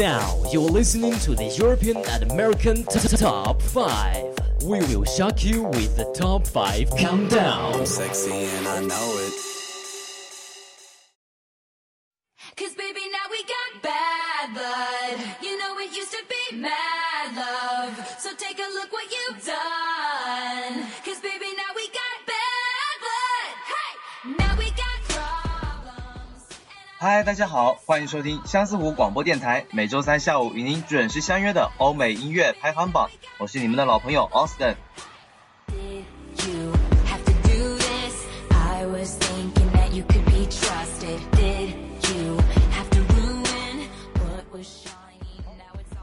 [0.00, 4.62] Now you're listening to the European and American t- t- Top 5.
[4.64, 7.84] We will shock you with the Top 5 Countdown.
[7.84, 9.34] Sexy and I know it.
[12.56, 15.36] Cause baby, now we got bad blood.
[15.42, 17.92] You know it used to be mad love.
[18.18, 19.19] So take a look what you've
[27.02, 34.74] 嗨，大家好，欢迎收听相思湖广播电台，每周三下午与您准时相约的欧美音乐排行榜，我是你们的老朋友 Austin。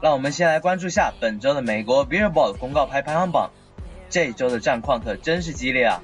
[0.02, 3.52] 让我们先来关注下本周的美国 Billboard 公告牌排行榜，
[4.10, 6.02] 这周的战况可真是激烈啊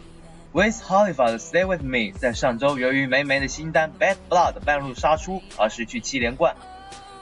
[0.55, 6.55] ！Wiz Khalifa 的 Stay With Me 在上周由于霉霉的新单 Bad Blood 半路杀出而失去七连冠，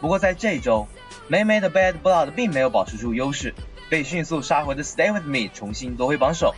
[0.03, 0.87] 不过在这周，
[1.29, 3.55] 霉霉的 Bad Blood 并没有保持住优势，
[3.89, 6.55] 被迅速杀回的 Stay With Me 重新夺回榜首。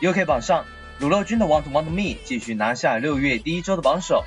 [0.00, 0.64] UK 榜上，
[0.98, 4.24] 乳酪君的 Want Want Me 继续拿下六月第一周的榜首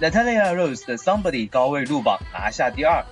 [0.00, 3.04] ，Natalia Rose 的 Somebody 高位入榜拿下第二。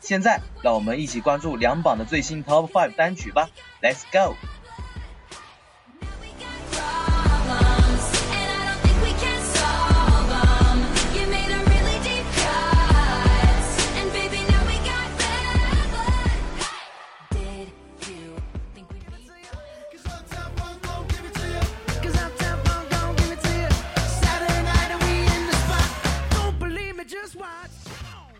[0.00, 3.50] 现在，让我们一起关注两榜的最新 Top 5单曲吧
[3.82, 4.34] ，Let's go！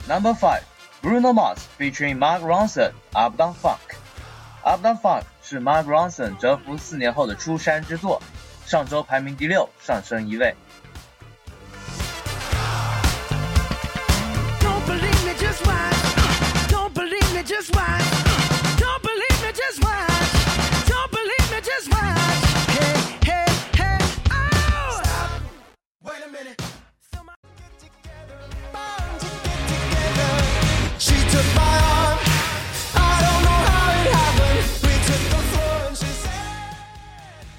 [0.09, 0.63] Number five,
[1.03, 3.97] Bruno Mars featuring Mark ronson abduln Funk。
[4.63, 8.21] Up Down Funk 是 Mark Ronson 蛰伏四年后的出山之作，
[8.65, 10.55] 上周排名第六，上升一位。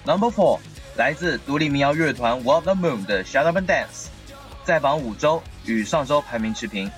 [0.07, 0.61] Number Four
[0.97, 4.09] 来自独立民谣乐团 Walk the Moon 的 Shut Up and Dance，
[4.65, 6.91] 在榜五周，与上周排名持平。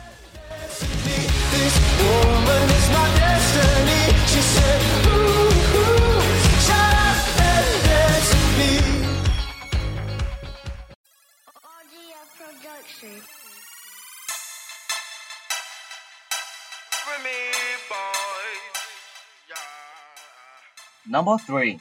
[1.50, 4.12] This woman is my destiny.
[4.27, 6.22] She said, ooh, ooh,
[6.61, 8.72] shut up and dance with me.
[11.62, 13.22] Audio production.
[21.06, 21.81] Number Three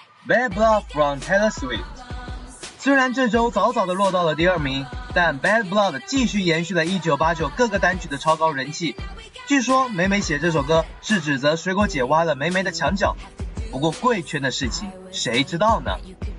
[0.27, 1.81] Bad Blood from Taylor Swift。
[2.77, 8.95] 虽然这周早早的落到了第二名，但 Bad Blood 继续延续了1989各个单曲的超高人气。
[9.47, 13.15] 据说梅梅写这首歌是指责水果姐挖了梅梅的墙角，
[13.71, 16.35] 不过贵圈的事情谁知道呢？You could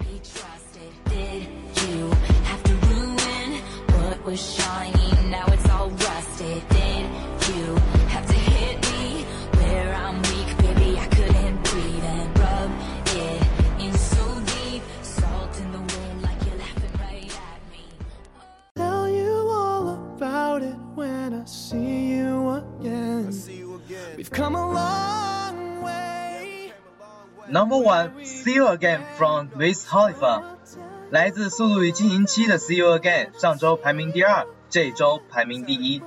[24.22, 26.72] We've come a long way.
[27.48, 30.44] Number one See You Again from Wiz Khalifa。
[31.10, 36.00] 来自《速度与激情七》的 See You Again，上周排名第二，这周排名第一。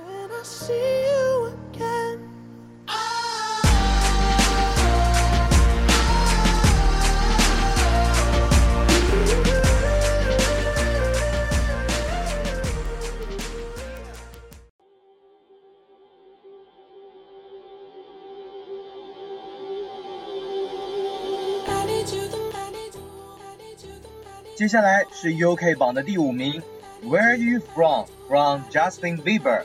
[24.55, 26.61] 接下来是 UK 榜的第五名，
[27.03, 29.63] Where Are You From from Justin Bieber，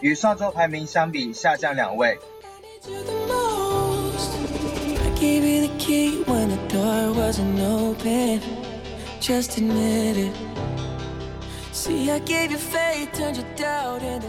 [0.00, 2.18] 与上周排名相比下降两位。
[2.84, 2.90] I
[5.18, 8.40] gave you the key when the door wasn't open.
[9.20, 10.32] Just admit it.
[11.72, 14.28] See, I gave you faith, turned your doubt into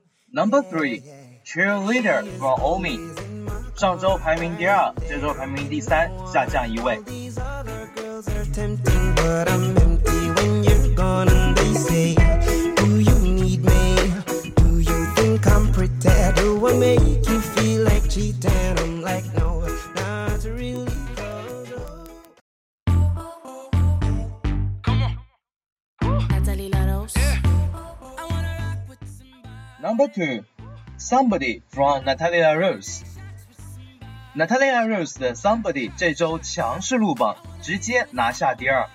[0.32, 1.02] Number three,
[1.44, 2.98] Cheerleader from Omi。
[3.74, 6.96] 上周排名第二，这周排名第三，下降一位。
[7.04, 12.14] These other girls are tempting, but I'm empty when you're gone and they say,
[12.76, 14.12] Do you need me?
[14.56, 16.08] Do you think I'm pretty?
[16.36, 18.78] Do I make you feel like cheating?
[18.78, 19.60] I'm like, no,
[19.94, 20.79] not really.
[29.81, 30.45] Number two,
[30.97, 33.03] Somebody from Natalia Rose。
[34.35, 38.87] Natalia Rose 的 Somebody 这周强势入榜，直接拿下第二。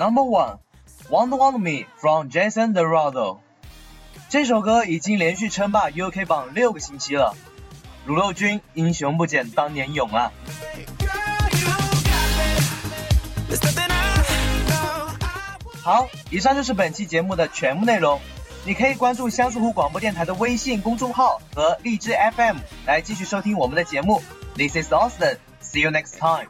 [0.00, 0.60] Number one,
[1.10, 3.40] "Want Want Me" from Jason Derulo。
[4.30, 7.36] 这首歌已经连续称霸 UK 榜六个星期了。
[8.08, 10.32] 卤肉君英雄不减当年勇啊！
[15.82, 18.18] 好，以上就是本期节目的全部内容。
[18.64, 22.56] 你可以关注香树湖广播电台的微信公众号和荔枝 FM
[22.86, 24.22] 来继续收听我们的节目。
[24.54, 25.36] This is Austin.
[25.60, 26.48] See you next time.